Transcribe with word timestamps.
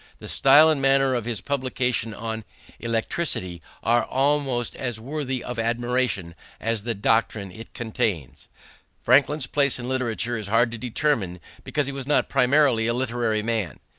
The 0.17 0.27
style 0.27 0.67
and 0.71 0.81
manner 0.81 1.13
of 1.13 1.25
his 1.25 1.41
publication 1.41 2.11
on 2.11 2.43
electricity 2.79 3.61
are 3.83 4.03
almost 4.03 4.75
as 4.75 4.99
worthy 4.99 5.43
of 5.43 5.59
admiration 5.59 6.33
as 6.59 6.81
the 6.81 6.95
doctrine 6.95 7.51
it 7.51 7.75
contains." 7.75 8.47
Franklin's 9.03 9.45
place 9.45 9.77
in 9.77 9.87
literature 9.87 10.39
is 10.39 10.47
hard 10.47 10.71
to 10.71 10.79
determine 10.79 11.39
because 11.63 11.85
he 11.85 11.91
was 11.91 12.07
not 12.07 12.29
primarily 12.29 12.87
a 12.87 12.95
literary 12.95 13.43
man. 13.43 13.79